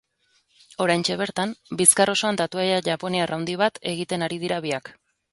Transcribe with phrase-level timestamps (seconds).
[0.83, 1.51] Oraintxe bertan,
[1.81, 4.91] bizkar osoan tatuaia japoniar handi bat egiten ari dira biak.